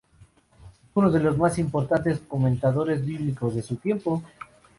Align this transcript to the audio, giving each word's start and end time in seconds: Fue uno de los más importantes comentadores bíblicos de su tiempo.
Fue 0.95 1.03
uno 1.03 1.11
de 1.11 1.19
los 1.19 1.37
más 1.37 1.59
importantes 1.59 2.21
comentadores 2.27 3.05
bíblicos 3.05 3.53
de 3.53 3.61
su 3.61 3.75
tiempo. 3.75 4.23